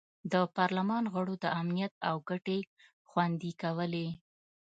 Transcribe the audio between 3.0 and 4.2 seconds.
خوندي کولې.